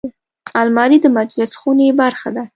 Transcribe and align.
الماري 0.61 0.97
د 1.01 1.05
مجلس 1.17 1.51
خونې 1.59 1.87
برخه 2.01 2.29
ده 2.35 2.43